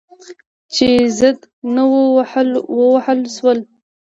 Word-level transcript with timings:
چې 0.73 0.87
زده 1.17 1.45
نه 1.75 1.83
وو، 1.91 2.05
ووهل 2.79 3.19
شول. 3.35 3.59